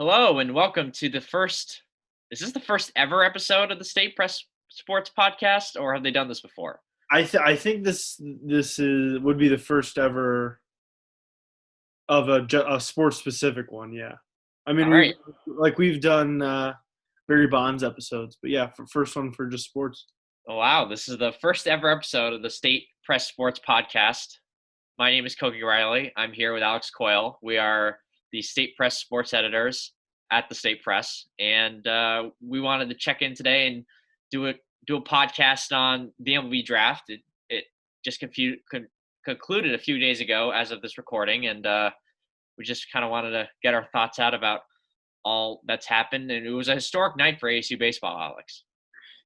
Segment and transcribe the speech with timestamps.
[0.00, 1.82] Hello and welcome to the first.
[2.30, 6.10] Is this the first ever episode of the State Press Sports Podcast, or have they
[6.10, 6.80] done this before?
[7.12, 10.58] I th- I think this this is would be the first ever
[12.08, 13.92] of a, a sports specific one.
[13.92, 14.14] Yeah,
[14.66, 15.14] I mean, right.
[15.46, 16.72] we, like we've done uh,
[17.28, 20.06] Barry Bonds episodes, but yeah, for first one for just sports.
[20.48, 24.38] Oh, wow, this is the first ever episode of the State Press Sports Podcast.
[24.98, 26.10] My name is Koki Riley.
[26.16, 27.38] I'm here with Alex Coyle.
[27.42, 27.98] We are
[28.32, 29.92] the State Press sports editors
[30.32, 33.84] at the State Press, and uh, we wanted to check in today and
[34.30, 34.54] do a
[34.86, 37.04] do a podcast on the MLB draft.
[37.08, 37.64] It, it
[38.04, 38.88] just confu- con-
[39.24, 41.90] concluded a few days ago, as of this recording, and uh,
[42.56, 44.60] we just kind of wanted to get our thoughts out about
[45.24, 46.30] all that's happened.
[46.30, 48.64] And it was a historic night for ASU baseball, Alex.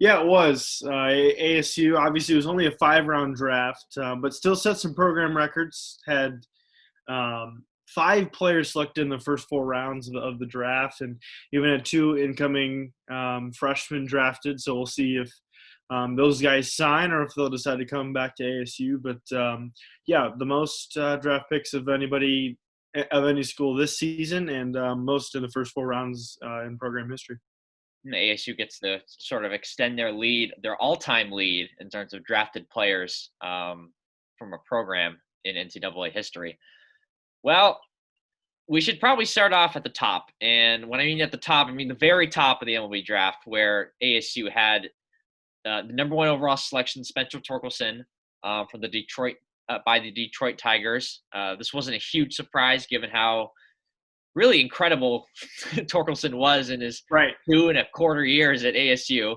[0.01, 0.83] Yeah, it was.
[0.85, 4.95] Uh, ASU obviously it was only a five round draft, um, but still set some
[4.95, 6.01] program records.
[6.07, 6.41] Had
[7.09, 11.21] um, five players selected in the first four rounds of the, of the draft, and
[11.53, 14.61] even had two incoming um, freshmen drafted.
[14.61, 15.31] So we'll see if
[15.91, 19.01] um, those guys sign or if they'll decide to come back to ASU.
[19.01, 19.73] But um,
[20.07, 22.59] yeah, the most uh, draft picks of anybody
[23.11, 26.79] of any school this season, and um, most in the first four rounds uh, in
[26.79, 27.37] program history.
[28.05, 32.23] And ASU gets to sort of extend their lead, their all-time lead in terms of
[32.25, 33.93] drafted players um,
[34.39, 36.59] from a program in NCAA history.
[37.43, 37.81] Well,
[38.69, 41.69] we should probably start off at the top, and when I mean at the top,
[41.69, 44.89] I mean the very top of the MLB draft, where ASU had
[45.67, 48.05] uh, the number one overall selection, Spencer Torkelson,
[48.43, 49.37] uh, from the Detroit
[49.69, 51.23] uh, by the Detroit Tigers.
[51.35, 53.51] Uh, this wasn't a huge surprise given how
[54.35, 55.27] really incredible
[55.75, 57.35] Torkelson was in his Right.
[57.49, 59.37] two and a quarter years at ASU.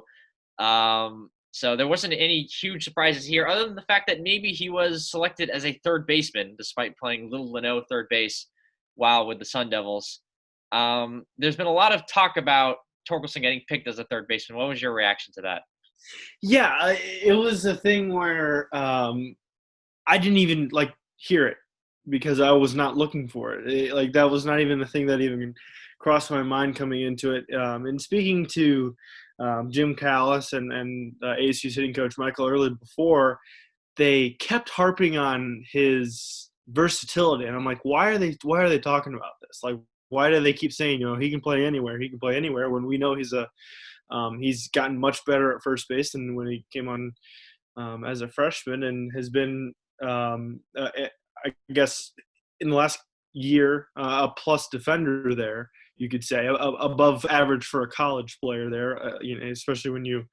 [0.59, 4.69] Um, so there wasn't any huge surprises here, other than the fact that maybe he
[4.69, 8.47] was selected as a third baseman, despite playing Little Leno third base
[8.97, 10.19] while with the Sun Devils.
[10.73, 12.77] Um, there's been a lot of talk about
[13.09, 14.59] Torkelson getting picked as a third baseman.
[14.59, 15.61] What was your reaction to that?
[16.41, 19.35] Yeah, it was a thing where um,
[20.07, 21.57] I didn't even like hear it
[22.09, 23.71] because I was not looking for it.
[23.71, 25.53] It- Like that was not even the thing that even
[25.99, 27.45] crossed my mind coming into it.
[27.55, 28.95] Um, and speaking to
[29.39, 33.39] um, Jim Callis and and uh, ASU hitting coach Michael Earley before,
[33.95, 38.79] they kept harping on his versatility, and I'm like, why are they why are they
[38.79, 39.59] talking about this?
[39.63, 39.77] Like,
[40.09, 42.69] why do they keep saying you know he can play anywhere, he can play anywhere
[42.69, 43.47] when we know he's a
[44.09, 47.13] um, he's gotten much better at first base than when he came on
[47.75, 50.89] um, as a freshman and has been, um, uh,
[51.45, 52.11] I guess,
[52.59, 52.99] in the last
[53.33, 57.89] year, uh, a plus defender there, you could say, a- a- above average for a
[57.89, 60.25] college player there, uh, you know, especially when you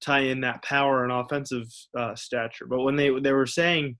[0.00, 1.66] tie in that power and offensive
[1.98, 2.66] uh, stature.
[2.66, 3.96] But when they, they were saying,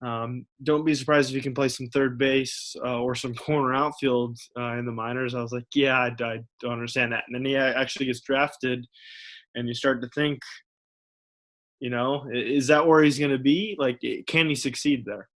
[0.00, 3.74] um, don't be surprised if you can play some third base uh, or some corner
[3.74, 5.34] outfield uh, in the minors.
[5.34, 7.24] I was like, yeah, I, I don't understand that.
[7.26, 8.86] And then he actually gets drafted,
[9.54, 10.40] and you start to think,
[11.80, 13.76] you know, is that where he's going to be?
[13.78, 15.28] Like, can he succeed there?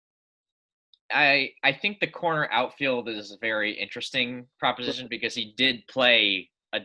[1.12, 6.48] I I think the corner outfield is a very interesting proposition because he did play
[6.72, 6.81] a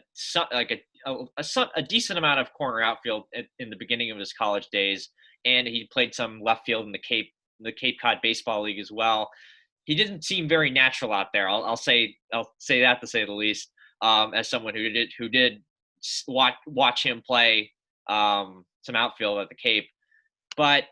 [0.51, 4.17] like a a, a, a decent amount of corner outfield at, in the beginning of
[4.17, 5.09] his college days,
[5.45, 8.91] and he played some left field in the Cape the Cape Cod Baseball League as
[8.91, 9.29] well.
[9.85, 11.47] He didn't seem very natural out there.
[11.47, 13.71] I'll, I'll say I'll say that to say the least.
[14.01, 15.63] Um, as someone who did who did
[16.27, 17.71] watch watch him play
[18.09, 19.87] um, some outfield at the Cape,
[20.57, 20.85] but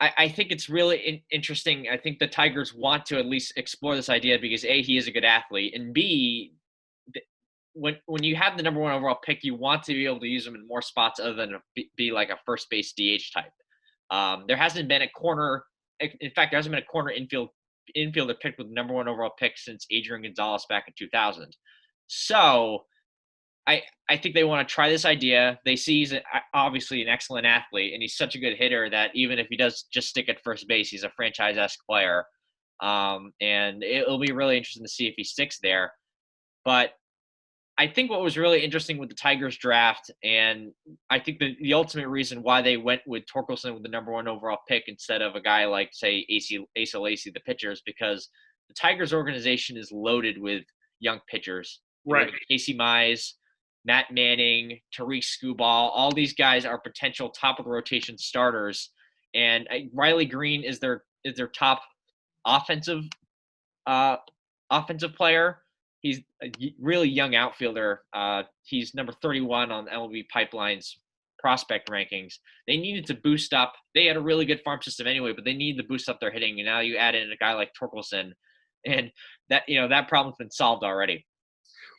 [0.00, 1.88] I, I think it's really in, interesting.
[1.90, 5.08] I think the Tigers want to at least explore this idea because a he is
[5.08, 6.52] a good athlete, and b
[7.74, 10.26] when when you have the number one overall pick, you want to be able to
[10.26, 11.54] use him in more spots other than
[11.96, 13.52] be like a first base DH type.
[14.10, 15.64] Um, there hasn't been a corner.
[16.00, 17.50] In fact, there hasn't been a corner infield
[17.96, 21.56] infielder picked with number one overall pick since Adrian Gonzalez back in 2000.
[22.06, 22.84] So
[23.66, 25.58] I I think they want to try this idea.
[25.64, 26.14] They see he's
[26.54, 29.84] obviously an excellent athlete, and he's such a good hitter that even if he does
[29.92, 32.24] just stick at first base, he's a franchise-esque player.
[32.80, 35.92] Um, and it'll be really interesting to see if he sticks there.
[36.64, 36.92] But
[37.78, 40.72] I think what was really interesting with the Tigers draft, and
[41.10, 44.26] I think the, the ultimate reason why they went with Torkelson with the number one
[44.26, 48.30] overall pick instead of a guy like, say, AC, Asa Lacy, the pitcher, is because
[48.66, 50.64] the Tigers organization is loaded with
[50.98, 51.80] young pitchers.
[52.04, 52.32] Right.
[52.50, 53.34] Casey Mize,
[53.84, 58.90] Matt Manning, Tarik Skubal, all these guys are potential top of the rotation starters.
[59.34, 61.82] And uh, Riley Greene is their is their top
[62.46, 63.04] offensive
[63.86, 64.16] uh,
[64.70, 65.58] offensive player.
[66.00, 68.02] He's a really young outfielder.
[68.12, 70.98] Uh, he's number 31 on MLB Pipeline's
[71.38, 72.34] prospect rankings.
[72.66, 73.74] They needed to boost up.
[73.94, 76.30] They had a really good farm system anyway, but they needed to boost up their
[76.30, 76.58] hitting.
[76.58, 78.32] And now you add in a guy like Torkelson,
[78.86, 79.10] and
[79.48, 81.26] that you know that problem's been solved already.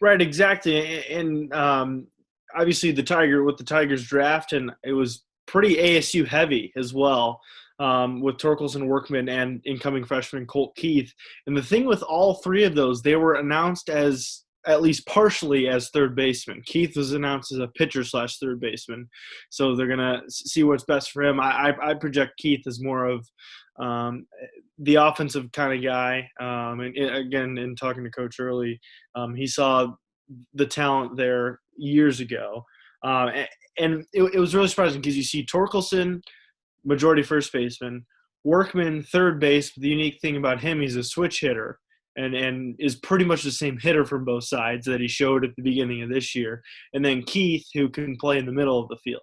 [0.01, 2.07] Right, exactly, and um,
[2.55, 7.41] obviously the Tiger with the Tigers draft, and it was pretty ASU heavy as well.
[7.79, 11.13] Um, with Torkelson Workman and incoming freshman Colt Keith.
[11.47, 15.69] And the thing with all three of those, they were announced as at least partially
[15.69, 16.61] as third baseman.
[16.65, 19.07] Keith was announced as a pitcher slash third baseman,
[19.49, 21.39] so they're gonna see what's best for him.
[21.39, 23.25] I, I, I project Keith as more of
[23.79, 24.25] um,
[24.77, 26.29] the offensive kind of guy.
[26.39, 28.79] Um, and, again, in talking to Coach Earley,
[29.15, 29.87] um, he saw
[30.53, 32.63] the talent there years ago.
[33.03, 33.47] Uh, and,
[33.77, 36.21] and it, it, was really surprising because you see Torkelson,
[36.85, 38.05] majority first baseman,
[38.43, 39.73] Workman third base.
[39.75, 41.79] The unique thing about him, he's a switch hitter
[42.15, 45.55] and and is pretty much the same hitter from both sides that he showed at
[45.55, 46.61] the beginning of this year.
[46.93, 49.21] And then Keith, who can play in the middle of the field.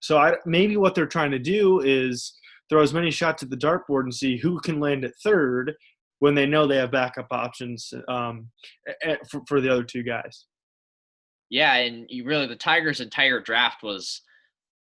[0.00, 2.34] So I, maybe what they're trying to do is
[2.68, 5.74] throw as many shots at the dartboard and see who can land at third
[6.20, 8.48] when they know they have backup options um,
[9.30, 10.46] for, for the other two guys.
[11.50, 14.20] Yeah, and you really the Tigers' entire draft was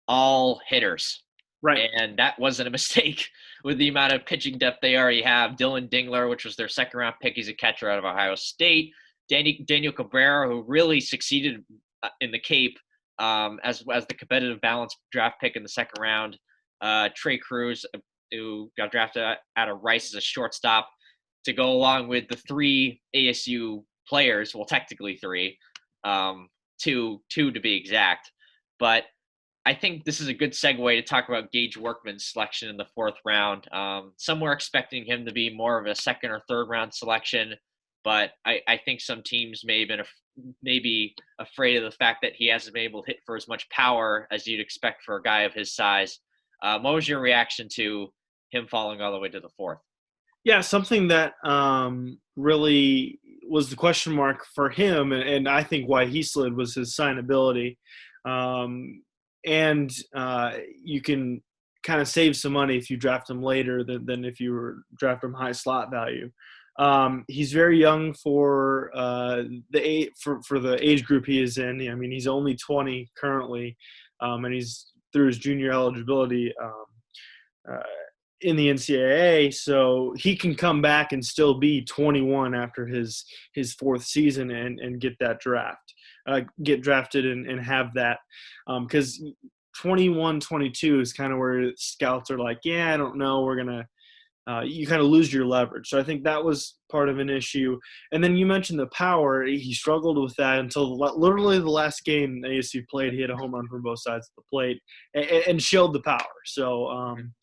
[0.08, 1.24] all hitters.
[1.66, 1.90] Right.
[1.98, 3.28] And that wasn't a mistake
[3.64, 5.58] with the amount of pitching depth they already have.
[5.58, 8.92] Dillon Dingler, which was their second round pick, he's a catcher out of Ohio State.
[9.28, 11.66] Danny, Daniel Cabrera, who really succeeded
[12.04, 12.78] uh, in the Cape
[13.18, 16.38] um, as as the competitive balance draft pick in the second round.
[16.82, 19.24] Uh, Trei Cruz, uh, who got drafted
[19.58, 20.88] out of Rice as a shortstop,
[21.46, 24.54] to go along with the three ASU players.
[24.54, 25.58] Well, technically three,
[26.04, 28.30] um, two two to be exact.
[28.78, 29.06] But
[29.66, 32.86] I think this is a good segue to talk about Gage Workman's selection in the
[32.94, 33.68] fourth round.
[33.74, 37.56] Um, some were expecting him to be more of a second or third round selection,
[38.04, 40.22] but I, I think some teams may have been af-
[40.62, 43.68] maybe afraid of the fact that he hasn't been able to hit for as much
[43.70, 46.20] power as you'd expect for a guy of his size.
[46.62, 48.14] Um, what was your reaction to
[48.52, 49.80] him falling all the way to the fourth?
[50.44, 53.20] Yeah, something that um, really
[53.50, 56.96] was the question mark for him, and, and, I think why he slid was his
[56.96, 57.78] signability.
[58.26, 59.02] Um,
[59.46, 60.54] and uh,
[60.84, 61.42] you can
[61.84, 64.78] kind of save some money if you draft him later than, than if you were
[64.98, 66.30] draft him high slot value.
[66.78, 71.90] Um, he's very young for uh, the for for the age group he is in.
[71.90, 73.78] I mean, he's only 20 currently,
[74.20, 76.86] um, and he's through his junior eligibility um,
[77.72, 77.80] uh,
[78.42, 79.54] in the NCAA.
[79.54, 84.80] So he can come back and still be 21 after his his fourth season and
[84.80, 85.94] and get that draft
[86.28, 88.20] uh, get drafted and, and have that.
[88.68, 89.34] Because um,
[89.78, 93.86] 21 22 is kind of where scouts are like yeah i don't know we're gonna
[94.48, 95.90] uh, you kind of lose your leverage.
[95.90, 97.80] So i think that was part of an issue.
[98.12, 102.44] And then you mentioned the power he struggled with that until literally the last game
[102.46, 104.80] asu played he had a home run from both sides of the plate
[105.16, 106.20] and, and showed the power.
[106.46, 107.34] So um,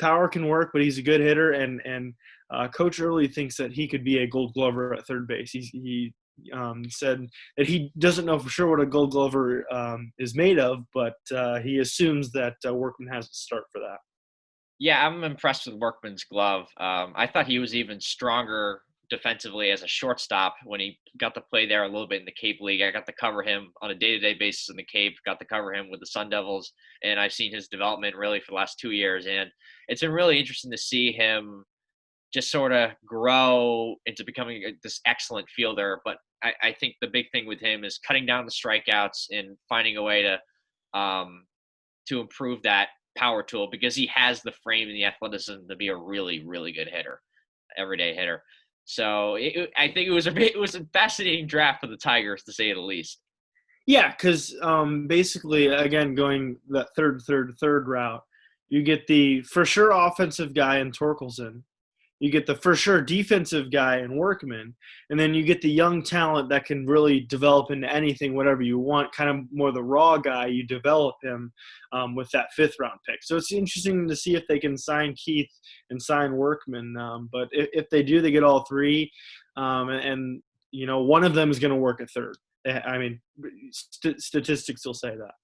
[0.00, 2.12] power can work but he's a good hitter and and
[2.52, 5.50] uh, coach earley thinks that he could be a gold glover at third base.
[5.52, 6.12] He's, he
[6.52, 7.26] um, said
[7.56, 11.14] that he doesn't know for sure what a Gold Glover um, is made of, but
[11.34, 13.98] uh, he assumes that uh, Workman has to start for that.
[14.78, 16.66] Yeah, I'm impressed with Workman's glove.
[16.78, 21.40] Um, I thought he was even stronger defensively as a shortstop when he got to
[21.42, 22.80] play there a little bit in the Cape League.
[22.80, 25.12] I got to cover him on a day-to-day basis in the Cape.
[25.26, 26.72] Got to cover him with the Sun Devils,
[27.04, 29.26] and I've seen his development really for the last two years.
[29.26, 29.50] And
[29.88, 31.64] it's been really interesting to see him
[32.32, 36.00] just sort of grow into becoming this excellent fielder.
[36.04, 39.56] But I, I, think the big thing with him is cutting down the strikeouts and
[39.68, 41.44] finding a way to um,
[42.08, 45.88] to improve that power tool because he has the frame and the athleticism to be
[45.88, 47.20] a really really good hitter,
[47.76, 48.42] everyday hitter.
[48.84, 52.42] So it, I think it was a it was a fascinating draft for the Tigers
[52.44, 53.20] to say the least.
[53.86, 58.22] Yeah, because um, basically, again, going that third, third, third route,
[58.68, 61.62] you get the for sure offensive guy in Torkelson,
[62.22, 64.76] you get the for sure defensive guy and Workman,
[65.10, 68.78] and then you get the young talent that can really develop into anything, whatever you
[68.78, 69.12] want.
[69.12, 70.46] Kind of more the raw guy.
[70.46, 71.52] You develop him
[71.90, 73.24] um, with that fifth round pick.
[73.24, 75.50] So it's interesting to see if they can sign Keith
[75.90, 76.96] and sign Workman.
[76.96, 79.10] Um, but if, if, they do, they get all three,
[79.56, 82.36] um, and, and, you know one of them is going to work a third.
[82.66, 83.20] I mean,
[83.72, 85.34] st- statistics will say that.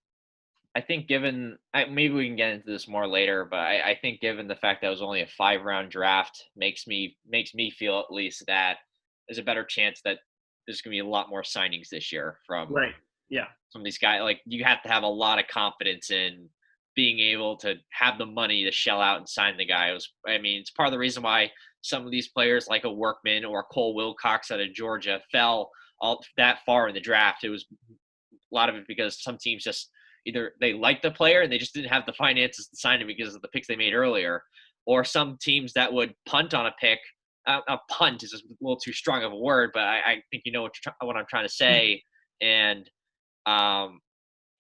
[0.75, 4.21] I think given maybe we can get into this more later, but I, I, think
[4.21, 7.71] given the fact that it was only a five round draft makes me makes me
[7.71, 8.77] feel at least that
[9.27, 10.19] there's a better chance that
[10.67, 12.95] there's gonna be a lot more signings this year from right.
[13.29, 13.47] Yeah.
[13.75, 16.49] Of these guys like you have to have a lot of confidence in
[16.99, 19.91] being able to have the money to shell out and sign the guy.
[19.91, 21.49] It was, I mean, it's part of the reason why
[21.81, 25.71] some of these players like a Workman or Cole Wilcox out of Georgia fell
[26.01, 27.45] all that far in the draft.
[27.45, 27.95] It was a
[28.53, 29.91] lot of it because some teams just
[30.27, 33.07] either they liked the player and they just didn't have the finances to sign him
[33.07, 34.43] because of the picks they made earlier,
[34.87, 36.99] or some teams that would punt on a pick
[37.49, 40.43] a, a punt is a little too strong of a word, but I, I think
[40.45, 42.03] you know what, what I'm trying to say,
[42.41, 42.89] and
[43.47, 44.01] um,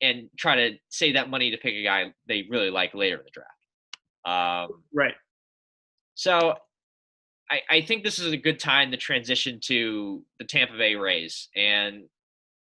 [0.00, 3.22] and try to save that money to pick a guy they really like later in
[3.24, 4.70] the draft.
[4.70, 5.14] Um, right.
[6.14, 6.54] So
[7.50, 11.48] I, I think this is a good time to transition to the Tampa Bay Rays.
[11.54, 12.04] And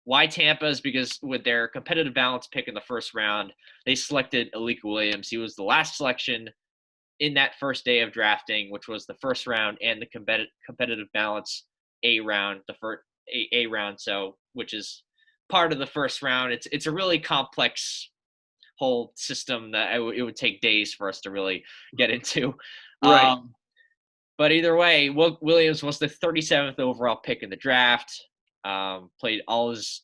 [0.06, 3.52] why Tampa is because with their competitive balance pick in the first round,
[3.86, 5.30] they selected Alika Williams.
[5.30, 6.50] He was the last selection
[7.20, 11.08] in that first day of drafting, which was the first round and the competitive competitive
[11.14, 11.66] balance
[12.04, 13.02] A round, the first
[13.34, 14.00] A, a round.
[14.00, 15.04] So which is
[15.50, 16.54] part of the first round.
[16.54, 18.12] It's it's a really complex
[18.78, 21.64] whole system that it, w- it would take days for us to really
[21.98, 22.54] get into.
[23.04, 23.26] Right.
[23.26, 23.54] Um,
[24.38, 28.12] but either way, Williams was the 37th overall pick in the draft.
[28.66, 30.02] Um, played all his,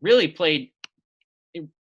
[0.00, 0.70] really played.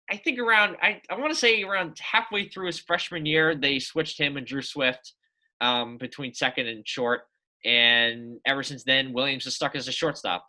[0.09, 3.77] I think around I, I want to say around halfway through his freshman year, they
[3.77, 5.13] switched him and Drew Swift
[5.62, 7.21] um, between second and short,
[7.65, 10.45] and ever since then, Williams is stuck as a shortstop.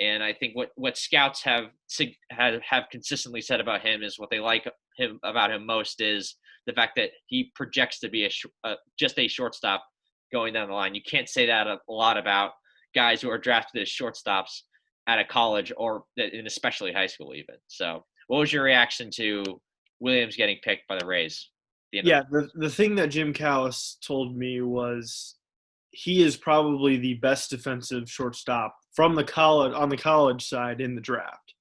[0.00, 1.70] And I think what what scouts have
[2.30, 4.68] have have consistently said about him is what they like
[4.98, 9.28] him about him most is the fact that he projects to be a just a
[9.28, 9.84] shortstop
[10.32, 10.94] going down the line.
[10.94, 12.52] You can't say that a lot about
[12.94, 14.62] guys who are drafted as shortstops
[15.06, 17.56] at a college or in especially high school even.
[17.68, 19.44] So, what was your reaction to
[20.00, 21.50] Williams getting picked by the Rays?
[21.92, 25.36] The yeah, the the thing that Jim Callis told me was
[25.90, 30.94] he is probably the best defensive shortstop from the college on the college side in
[30.94, 31.54] the draft.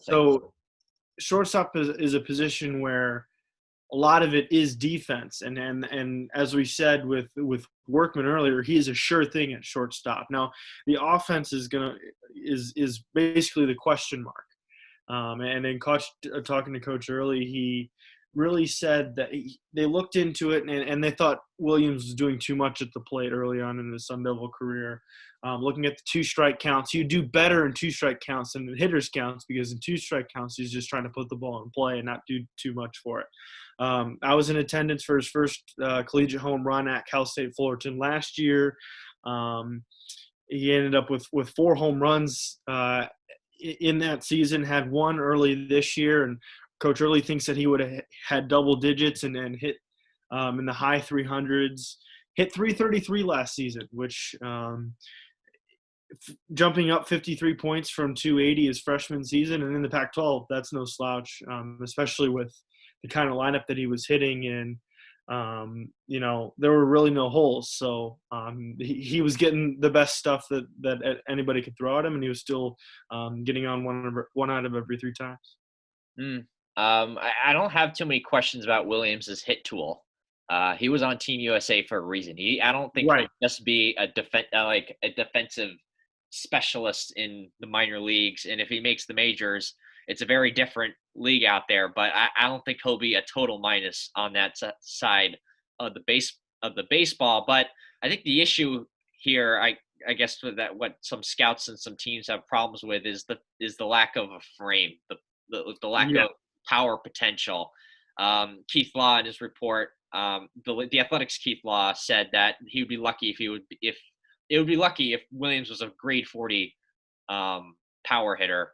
[0.00, 0.52] So,
[1.18, 3.26] shortstop is, is a position where
[3.92, 5.42] a lot of it is defense.
[5.42, 9.52] And and and as we said with with workman earlier he is a sure thing
[9.52, 10.26] at shortstop.
[10.30, 10.50] Now
[10.86, 11.94] the offense is gonna
[12.34, 14.44] is is basically the question mark.
[15.08, 17.90] Um, and then coach uh, talking to coach earley he
[18.34, 22.38] really said that he, they looked into it and, and they thought williams was doing
[22.38, 25.02] too much at the plate early on in his sun devil career
[25.44, 28.68] um, looking at the two strike counts, you do better in two strike counts than
[28.68, 31.62] in hitters counts because in two strike counts he's just trying to put the ball
[31.64, 33.26] in play and not do too much for it.
[33.80, 37.54] Um, I was in attendance for his first uh, collegiate home run at Cal State
[37.56, 38.76] Fullerton last year.
[39.24, 39.82] Um,
[40.48, 43.06] he ended up with with four home runs uh,
[43.80, 44.62] in that season.
[44.62, 46.38] Had one early this year, and
[46.82, 49.76] Coach Earley thinks that he would have had double digits and, and hit
[50.32, 51.94] um, in the high 300s.
[52.34, 54.92] Hit 333 last season, which um,
[56.54, 60.84] jumping up 53 points from 280 his freshman season, and in the Pac-12, that's no
[60.84, 62.52] slouch, um, especially with
[63.04, 64.46] the kind of lineup that he was hitting.
[64.46, 64.76] And
[65.28, 69.90] um, you know, there were really no holes, so um, he, he, was getting the
[69.90, 72.76] best stuff that that anybody could throw at him, and he was still
[73.12, 75.56] um, getting on one one out of every three times.
[76.20, 76.44] Mm.
[76.76, 80.04] Um, I, I don't have too many questions about Williams's hit tool.
[80.48, 82.36] Uh, he was on Team USA for a reason.
[82.36, 83.20] He, I don't think right.
[83.20, 85.70] he'll just be a defense uh, like a defensive
[86.30, 89.74] specialist in the minor leagues, and if he makes the majors,
[90.08, 91.88] it's a very different league out there.
[91.88, 95.36] But I, I don't think he'll be a total minus on that side
[95.78, 97.44] of the base of the baseball.
[97.46, 97.66] But
[98.02, 98.84] I think the issue
[99.18, 99.76] here, I
[100.06, 103.76] I guess that what some scouts and some teams have problems with is the is
[103.76, 105.16] the lack of a frame, the
[105.50, 106.24] the, the lack yeah.
[106.24, 106.30] of
[106.68, 107.70] power potential.
[108.18, 112.82] Um, Keith Law in his report, um, the the Athletic's Keith Law said that he
[112.82, 113.98] would be lucky if he would if
[114.50, 116.74] it would be lucky if Williams was a grade 40
[117.28, 118.72] um, power hitter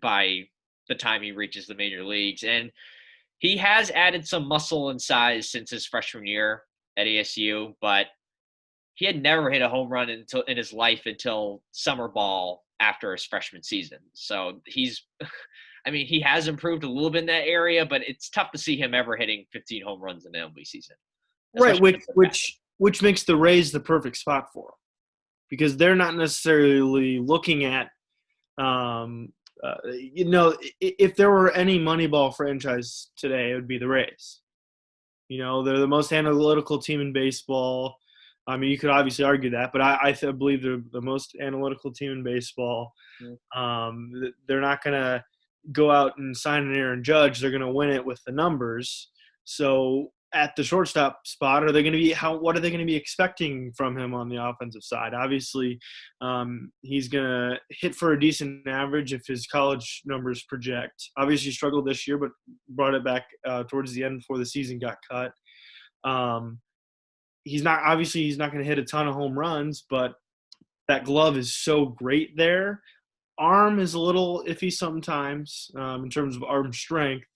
[0.00, 0.44] by
[0.88, 2.44] the time he reaches the major leagues.
[2.44, 2.70] And
[3.38, 6.62] he has added some muscle and size since his freshman year
[6.96, 8.06] at ASU, but
[8.94, 13.12] he had never hit a home run until in his life until summer ball after
[13.12, 13.98] his freshman season.
[14.12, 15.02] So he's
[15.86, 18.58] I mean, he has improved a little bit in that area, but it's tough to
[18.58, 20.96] see him ever hitting 15 home runs in the MLB season.
[21.58, 24.74] Right, which which which makes the Rays the perfect spot for him
[25.50, 27.90] because they're not necessarily looking at
[28.56, 33.86] um, uh, you know if there were any moneyball franchise today it would be the
[33.86, 34.40] rays.
[35.28, 37.96] You know they're the most analytical team in baseball.
[38.46, 41.36] I mean you could obviously argue that but i, I th- believe they're the most
[41.40, 42.92] analytical team in baseball.
[43.54, 44.10] Um,
[44.48, 45.22] they're not going to
[45.70, 49.10] go out and sign an aaron judge they're going to win it with the numbers.
[49.44, 52.80] So at the shortstop spot are they going to be how what are they going
[52.80, 55.14] to be expecting from him on the offensive side?
[55.14, 55.78] Obviously
[56.20, 61.10] um, he's going to hit for a decent average if his college numbers project.
[61.18, 62.30] Obviously struggled this year but
[62.70, 65.32] brought it back uh, towards the end before the season got cut.
[66.04, 66.60] Um,
[67.44, 70.14] he's not obviously he's not going to hit a ton of home runs but
[70.88, 72.80] that glove is so great there
[73.38, 77.26] arm is a little iffy sometimes um, in terms of arm strength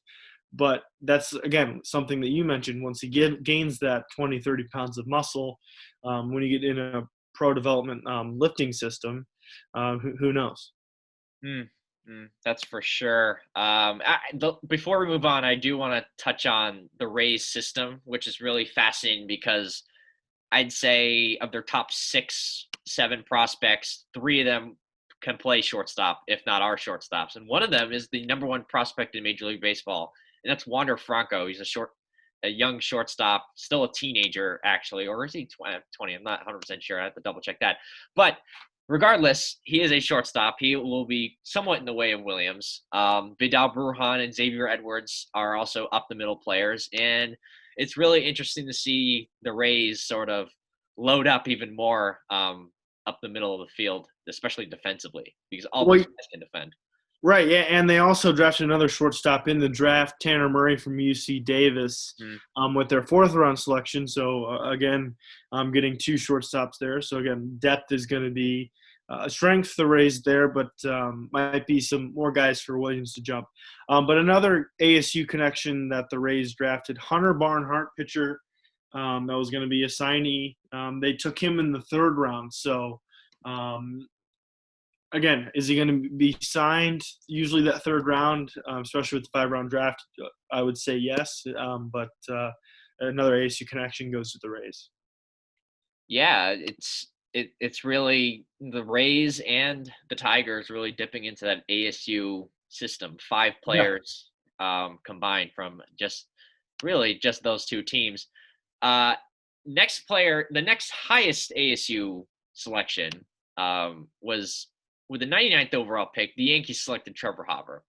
[0.52, 4.98] but that's again something that you mentioned once he get, gains that 20 30 pounds
[4.98, 5.58] of muscle
[6.04, 7.02] um, when you get in a
[7.36, 9.26] pro development um, lifting system,
[9.74, 10.72] uh, who, who knows?
[11.44, 11.68] Mm,
[12.10, 13.40] mm, that's for sure.
[13.54, 17.46] Um, I, the, before we move on, I do want to touch on the Rays
[17.46, 19.84] system, which is really fascinating because
[20.50, 24.76] I'd say of their top six, seven prospects, three of them
[25.26, 27.34] can play shortstop, if not our shortstops.
[27.34, 30.12] And one of them is the number one prospect in Major League Baseball,
[30.44, 31.48] and that's Wander Franco.
[31.48, 31.90] He's a short,
[32.44, 36.14] a young shortstop, still a teenager actually, or is he 20?
[36.14, 37.00] I'm not 100 percent sure.
[37.00, 37.78] I have to double check that.
[38.14, 38.38] But
[38.88, 40.56] regardless, he is a shortstop.
[40.60, 42.84] He will be somewhat in the way of Williams.
[42.92, 47.36] Um, Vidal Brujan and Xavier Edwards are also up the middle players, and
[47.76, 50.50] it's really interesting to see the Rays sort of
[50.96, 52.70] load up even more um,
[53.06, 56.74] up the middle of the field, especially defensively, because all well, these guys can defend.
[57.22, 61.44] Right, yeah, and they also drafted another shortstop in the draft, Tanner Murray from UC
[61.44, 62.36] Davis, mm.
[62.56, 64.06] um, with their fourth round selection.
[64.06, 65.16] So uh, again,
[65.50, 67.00] I'm um, getting two shortstops there.
[67.00, 68.70] So again, depth is going to be
[69.08, 73.12] uh, a strength the Rays there, but um, might be some more guys for Williams
[73.14, 73.46] to jump.
[73.88, 78.40] Um, but another ASU connection that the Rays drafted, Hunter Barnhart, pitcher
[78.96, 80.56] um, that was going to be a signee.
[80.72, 82.52] Um, they took him in the third round.
[82.52, 83.00] So,
[83.44, 84.08] um,
[85.12, 87.02] again, is he going to be signed?
[87.28, 90.02] Usually that third round, um, especially with the five round draft,
[90.50, 91.44] I would say yes.
[91.58, 92.50] Um, but uh,
[93.00, 94.88] another ASU connection goes to the Rays.
[96.08, 102.48] Yeah, it's it, it's really the Rays and the Tigers really dipping into that ASU
[102.70, 103.16] system.
[103.28, 104.84] Five players yeah.
[104.86, 106.28] um, combined from just
[106.82, 108.28] really just those two teams.
[108.82, 109.14] Uh,
[109.64, 113.10] next player, the next highest ASU selection
[113.56, 114.68] um, was
[115.08, 116.34] with the 99th overall pick.
[116.36, 117.80] The Yankees selected Trevor Hauver.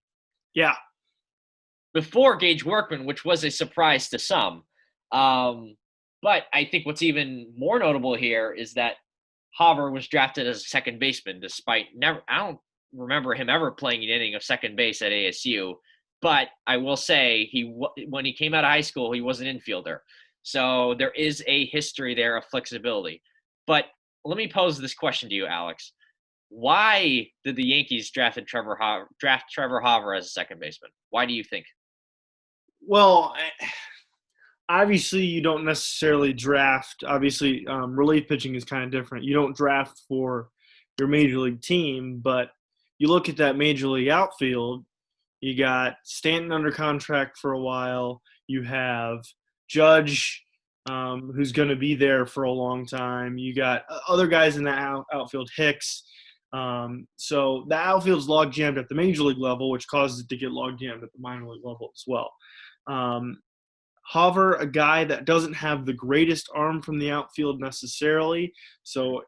[0.53, 0.75] Yeah.
[1.94, 4.63] Before Gage Workman, which was a surprise to some.
[5.12, 5.75] Um,
[6.22, 8.96] but I think what's even more notable here is that
[9.60, 12.22] Hauver was drafted as a second baseman, despite never.
[12.27, 12.60] I don't
[12.94, 15.75] remember him ever playing an inning of second base at ASU.
[16.22, 17.73] But I will say he
[18.08, 20.00] when he came out of high school, he was an infielder.
[20.43, 23.21] So there is a history there of flexibility.
[23.65, 23.86] But
[24.23, 25.93] let me pose this question to you, Alex.
[26.50, 30.91] Why did the Yankees draft Trevor Ho- draft Trevor Hauver as a second baseman?
[31.10, 31.65] Why do you think?
[32.86, 33.36] Well,
[34.69, 37.04] obviously you don't necessarily draft.
[37.06, 39.26] Obviously, um, relief pitching is kind of different.
[39.26, 40.50] You don't draft for
[40.97, 42.50] your major league team, but
[42.97, 44.86] you look at that major league outfield.
[45.41, 48.21] You got Stanton under contract for a while.
[48.47, 49.19] You have
[49.67, 50.43] Judge,
[50.89, 53.38] um, who's going to be there for a long time.
[53.38, 56.03] You got other guys in the out- outfield, Hicks.
[56.53, 60.38] Um, so the outfield's log jammed at the major league level, which causes it to
[60.38, 62.32] get log jammed at the minor league level as well.
[62.88, 63.39] Um,
[64.13, 68.53] Hauver, a guy that doesn't have the greatest arm from the outfield necessarily.
[68.84, 69.21] So,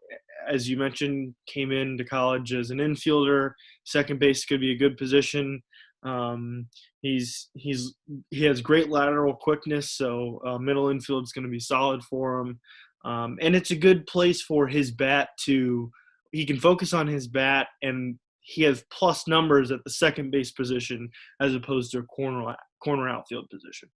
[0.49, 3.51] as you mentioned, came into college as an infielder.
[3.83, 5.61] Second base could be a good position.
[6.03, 6.67] Um,
[7.01, 7.93] he's he's
[8.29, 12.39] he has great lateral quickness, so uh, middle infield is going to be solid for
[12.39, 12.59] him.
[13.05, 15.91] Um, and it's a good place for his bat to
[16.31, 20.51] he can focus on his bat and he has plus numbers at the second base
[20.51, 21.09] position
[21.39, 23.89] as opposed to a corner corner outfield position.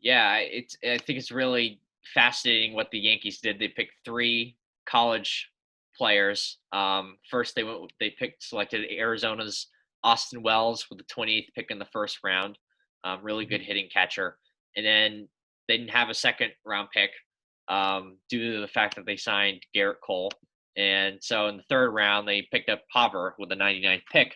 [0.00, 1.80] Yeah, it's I think it's really
[2.14, 3.58] fascinating what the Yankees did.
[3.58, 5.48] They picked three college
[5.96, 6.58] players.
[6.72, 9.68] Um, first, they went they picked selected Arizona's
[10.04, 12.58] Austin Wells with the 28th pick in the first round.
[13.04, 13.68] Um, really good mm-hmm.
[13.68, 14.36] hitting catcher.
[14.76, 15.28] And then
[15.66, 17.10] they didn't have a second round pick
[17.68, 20.30] um, due to the fact that they signed Gerrit Cole.
[20.76, 24.34] And so in the third round, they picked up Hauver with the 99th pick.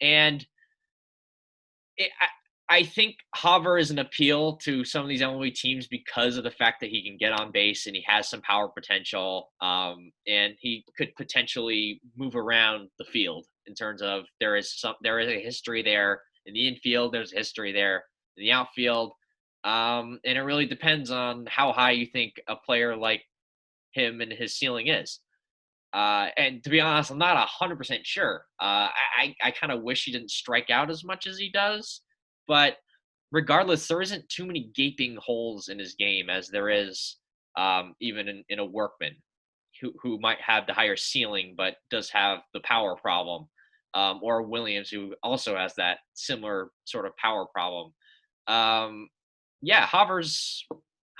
[0.00, 0.44] And
[1.96, 2.10] it,
[2.70, 6.52] I think Hauver is an appeal to some of these MLB teams because of the
[6.52, 10.54] fact that he can get on base and he has some power potential, um, and
[10.60, 15.28] he could potentially move around the field in terms of there is some there is
[15.28, 18.04] a history there in the infield, there's history there
[18.36, 19.12] in the outfield,
[19.64, 23.22] um, and it really depends on how high you think a player like
[23.92, 25.20] him and his ceiling is.
[25.92, 28.44] Uh, and to be honest, I'm not hundred percent sure.
[28.60, 32.02] Uh, I I kind of wish he didn't strike out as much as he does.
[32.48, 32.76] But
[33.30, 37.16] regardless, there isn't too many gaping holes in his game as there is
[37.56, 39.14] um, even in, in a workman
[39.80, 43.48] who, who might have the higher ceiling but does have the power problem.
[43.94, 47.92] Um, or Williams, who also has that similar sort of power problem.
[48.46, 49.08] Um,
[49.62, 50.64] yeah, Hauver's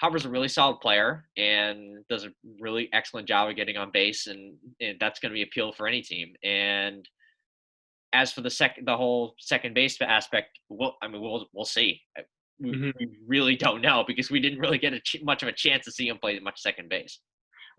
[0.01, 4.29] Hauver's a really solid player and does a really excellent job of getting on base,
[4.29, 6.33] and, and that's going to be appeal for any team.
[6.43, 7.07] And
[8.15, 12.01] as for the second, the whole second base aspect, well, I mean, we'll we'll see.
[12.59, 12.91] We, mm-hmm.
[12.99, 15.85] we really don't know because we didn't really get a ch- much of a chance
[15.85, 17.21] to see him play much second base.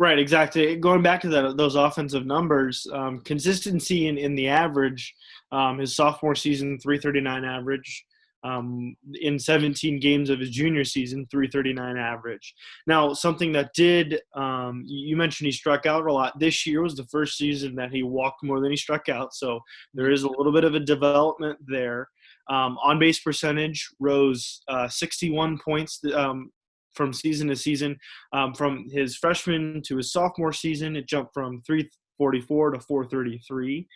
[0.02, 0.76] Right, exactly.
[0.78, 5.14] Going back to that, those offensive numbers, um, consistency in, in the average.
[5.52, 8.04] Um, his sophomore season, 339 average.
[8.44, 12.56] Um, in 17 games of his junior season, 339 average.
[12.88, 16.40] Now, something that did, um, you mentioned he struck out a lot.
[16.40, 19.60] This year was the first season that he walked more than he struck out, so
[19.94, 22.10] there is a little bit of a development there.
[22.50, 26.52] Um, on base percentage rose uh, 61 points um,
[26.94, 27.98] from season to season.
[28.34, 33.88] Um, from his freshman to his sophomore season, it jumped from 344 to 433.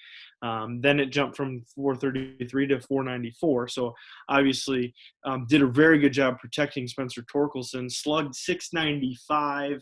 [0.42, 3.68] Um, then it jumped from 433 to 494.
[3.70, 3.94] So
[4.30, 4.94] obviously,
[5.26, 7.92] um, did a very good job protecting Spencer Torkelson.
[7.92, 9.82] Slugged 695,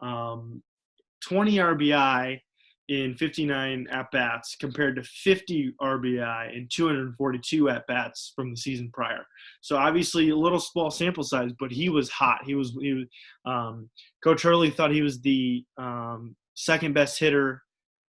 [0.00, 0.62] um,
[1.24, 2.40] 20 RBI,
[2.88, 8.90] in 59 at bats compared to 50 RBI and 242 at bats from the season
[8.92, 9.26] prior.
[9.60, 12.40] So obviously a little small sample size, but he was hot.
[12.46, 13.04] He was, he was
[13.44, 13.90] um,
[14.24, 17.62] Coach Earley thought he was the um, second best hitter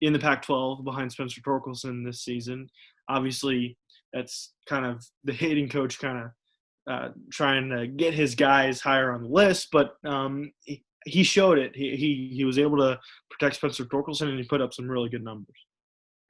[0.02, 2.68] in the Pac-12 behind Spencer Torkelson this season.
[3.08, 3.78] Obviously,
[4.12, 6.30] that's kind of the hitting coach kind of
[6.88, 10.52] uh, trying to get his guys higher on the list, but um,
[11.22, 11.74] showed it.
[11.74, 12.98] He, he he was able to
[13.30, 15.56] protect Spencer Torkelson, and he put up some really good numbers.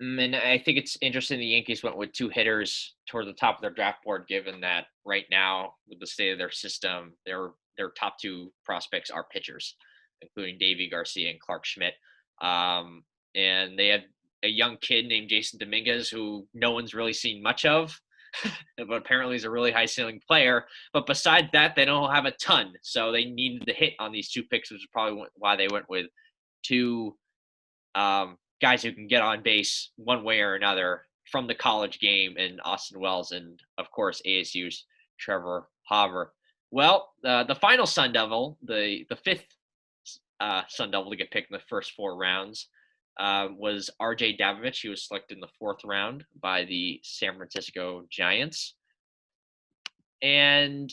[0.02, 3.56] Mm, and I think it's interesting the Yankees went with two hitters toward the top
[3.56, 7.50] of their draft board, given that right now, with the state of their system, their
[7.78, 9.76] their top two prospects are pitchers,
[10.22, 11.94] including Deivi Garcia and Clarke Schmidt.
[12.40, 14.02] Um, and they have
[14.42, 17.98] a young kid named Jasson Dominguez, who no one's really seen much of.
[18.76, 20.66] but apparently he's a really high ceiling player.
[20.92, 22.74] But besides that, they don't have a ton.
[22.82, 25.88] So they needed to hit on these two picks, which is probably why they went
[25.88, 26.06] with
[26.62, 27.16] two
[27.94, 32.36] um, guys who can get on base one way or another from the college game
[32.36, 34.84] in Austin Wells and, of course, ASU's
[35.18, 36.26] Trevor Hauver.
[36.70, 39.44] Well, uh, the final Sun Devil, the, the fifth
[40.40, 42.68] uh, Sun Devil to get picked in the first four rounds,
[43.18, 44.82] uh, was RJ Dabovich.
[44.82, 48.74] He was selected in the fourth round by the San Francisco Giants.
[50.22, 50.92] And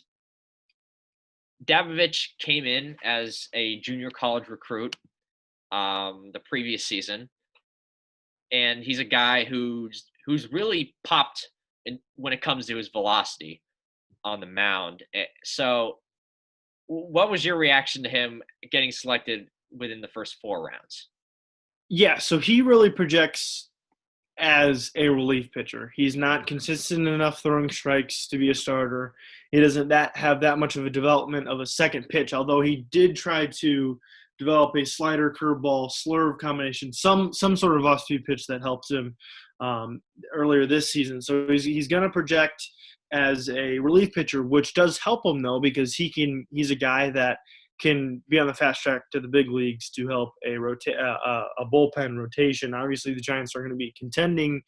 [1.65, 4.95] Davovich came in as a junior college recruit
[5.71, 7.29] um, the previous season.
[8.51, 11.49] And he's a guy who's who's really popped
[11.85, 13.61] in, when it comes to his velocity
[14.23, 15.03] on the mound.
[15.13, 15.97] Eh, so,
[16.87, 21.09] what was your reaction to him getting selected within the first four rounds?
[21.89, 23.69] Yeah, so he really projects
[24.37, 25.91] as a relief pitcher.
[25.95, 29.13] He's not consistent enough throwing strikes to be a starter.
[29.51, 32.87] He doesn't that have that much of a development of a second pitch, although he
[32.89, 33.99] did try to
[34.39, 39.15] develop a slider, curveball, slurve combination, some some sort of off-speed pitch that helps him
[39.59, 40.01] um,
[40.33, 41.21] earlier this season.
[41.21, 42.61] So he's he's going to project
[43.11, 46.47] as a relief pitcher, which does help him though because he can.
[46.51, 47.37] He's a guy that
[47.83, 51.47] can be on the fast track to the big leagues to help a rota- uh,
[51.59, 52.73] a bullpen rotation.
[52.73, 54.61] Obviously, the Giants are going to be contending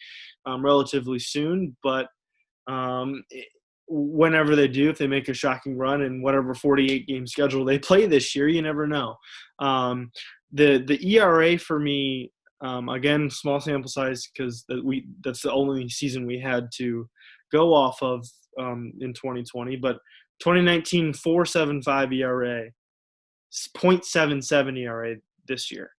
[0.46, 2.08] um, relatively soon, but
[2.68, 3.24] um,
[3.88, 7.80] whenever they do, if they make a shocking run in whatever 48 game schedule they
[7.80, 9.16] play this year, you never know.
[9.60, 10.12] Um,
[10.52, 15.88] the the ERA for me, um, again, small sample size because we that's the only
[15.88, 17.08] season we had to
[17.54, 18.28] go off of
[18.60, 20.00] um, in 2020, but
[20.40, 22.70] 2019 4.75 ERA
[23.56, 25.16] 0.77 ERA
[25.48, 25.92] this year.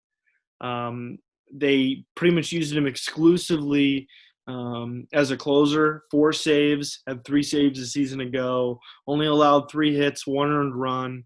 [0.61, 1.19] Um,
[1.53, 4.09] they pretty much used him exclusively
[4.47, 6.05] um, as a closer.
[6.11, 8.81] Four saves, had three saves a season ago.
[9.07, 11.25] Only allowed three hits, one earned run,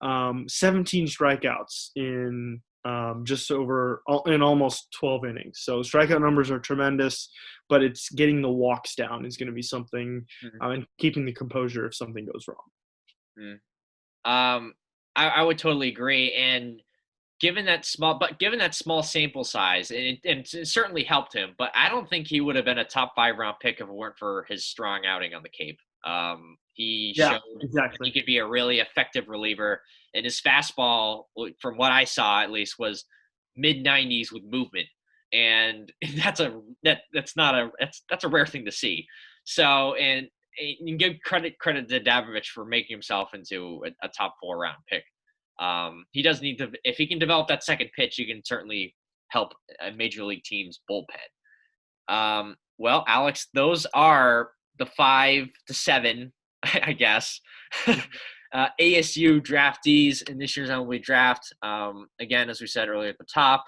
[0.00, 5.60] um, 17 strikeouts in um, just over in almost 12 innings.
[5.62, 7.30] So strikeout numbers are tremendous,
[7.68, 10.62] but it's getting the walks down is going to be something, mm-hmm.
[10.62, 13.58] uh, and keeping the composure if something goes wrong.
[14.26, 14.56] Mm.
[14.56, 14.74] Um,
[15.18, 16.32] I, I would totally agree.
[16.32, 16.80] And
[17.40, 21.34] given that small, but given that small sample size, and it, and it, certainly helped
[21.34, 21.54] him.
[21.58, 23.92] But I don't think he would have been a top five round pick if it
[23.92, 25.78] weren't for his strong outing on the Cape.
[26.04, 28.08] Um, he yeah, showed exactly.
[28.08, 29.82] he could be a really effective reliever,
[30.14, 31.24] and his fastball,
[31.60, 33.04] from what I saw at least, was
[33.56, 34.86] mid 90s with movement,
[35.32, 39.06] and that's a that that's not a that's that's a rare thing to see.
[39.44, 40.28] So, and
[40.58, 44.78] you give credit credit to Dabovich for making himself into a, a top four round
[44.88, 45.04] pick.
[45.58, 48.94] Um, he does need to if he can develop that second pitch, he can certainly
[49.28, 52.12] help a major league team's bullpen.
[52.12, 57.40] Um, well, Alex, those are the five to seven, I guess.
[57.86, 61.52] uh, ASU draftees in this year's MLB draft.
[61.62, 63.64] Um, again, as we said earlier at the top,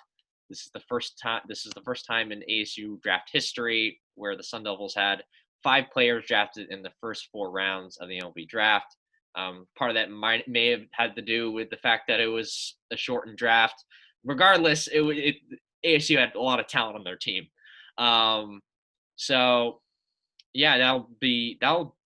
[0.49, 1.43] this is the first time.
[1.49, 5.23] This is the first time in ASU draft history where the Sun Devils had
[5.63, 8.97] five players drafted in the first four rounds of the MLB draft.
[9.37, 12.27] Um, part of that might may have had to do with the fact that it
[12.27, 13.85] was a shortened draft.
[14.25, 15.37] regardless, it, it
[15.85, 17.47] ASU had a lot of talent on their team.
[17.97, 18.61] Um,
[19.17, 19.81] so
[20.53, 21.97] yeah, that'll be that'll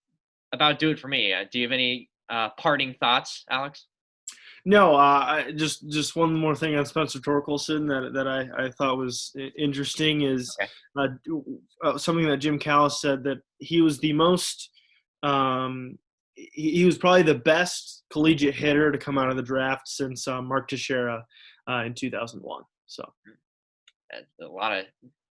[0.52, 1.32] about do it for me.
[1.32, 3.86] Uh, do you have any uh, parting thoughts, Alex?
[4.66, 8.96] No, uh, just just one more thing on Spencer Torkelson that that I, I thought
[8.96, 10.70] was interesting is okay.
[10.98, 14.70] uh, uh, something that Jim Callis said that he was the most
[15.22, 15.98] um,
[16.34, 20.26] he, he, was probably the best collegiate hitter to come out of the draft since
[20.28, 21.24] uh, Mark Teixeira
[21.68, 22.62] uh, in 2001.
[22.86, 23.10] So
[24.40, 24.84] a lot of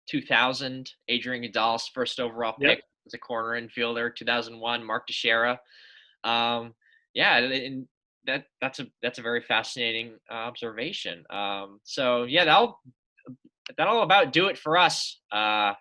[0.09, 2.79] 2000 Adrian Gonzalez first overall pick yep.
[3.05, 5.59] as a corner infielder 2001 Mark Teixeira
[6.23, 6.73] um,
[7.13, 7.87] yeah and
[8.25, 11.23] that that's a that's a very fascinating uh, observation.
[11.29, 12.79] Um, so yeah, that'll
[13.77, 15.73] that'll about do it for us uh,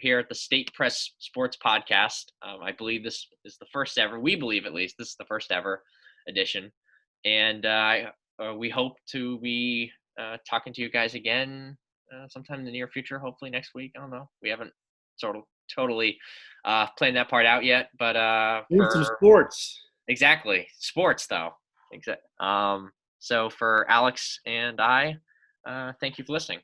[0.00, 2.26] here at the State Press Sports Podcast.
[2.42, 4.20] Um, I believe this is the first ever.
[4.20, 5.82] We believe at least this is the first ever
[6.28, 6.70] edition,
[7.24, 7.96] and uh,
[8.42, 11.76] uh we hope to be uh, talking to you guys again
[12.14, 13.18] uh, sometime in the near future.
[13.18, 13.92] Hopefully next week.
[13.96, 14.28] I don't know.
[14.42, 14.72] We haven't
[15.16, 15.42] sort of
[15.74, 16.16] totally
[16.64, 19.82] planned that part out yet, but uh, for, some sports.
[20.08, 21.50] Exactly, sports though.
[21.92, 22.28] Exactly.
[22.40, 25.16] Um, so for Alex and I,
[25.66, 26.60] uh, thank you for listening.